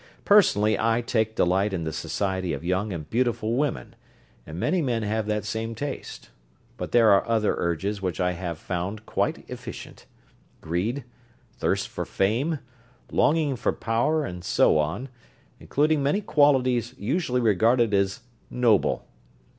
[0.25, 3.95] Personally, I take delight in the society of young and beautiful women,
[4.47, 6.31] and many men have that same taste;
[6.75, 10.07] but there are other urges which I have found quite efficient.
[10.59, 11.03] Greed,
[11.53, 12.57] thirst for fame,
[13.11, 15.07] longing for power, and so on,
[15.59, 19.05] including many qualities usually regarded as 'noble.'